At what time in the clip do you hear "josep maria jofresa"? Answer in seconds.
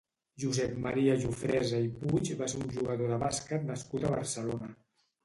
0.43-1.81